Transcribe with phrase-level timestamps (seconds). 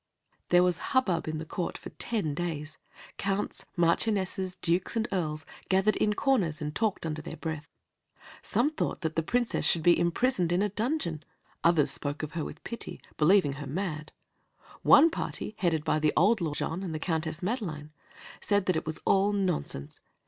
[0.49, 2.79] There was hubbub in the court for ten days.
[3.19, 7.67] Counts, marchionesses, dukes, and earls gathered in corners and talked under their breath.
[8.41, 11.23] Some thought that the Princess should be imprisoned in a dungeon;
[11.63, 14.11] others spoke of her with pity, believing her mad.
[14.81, 17.91] One party, headed by old Lord Jean and the Countess Madeline,
[18.39, 20.01] said that it was all nonsense.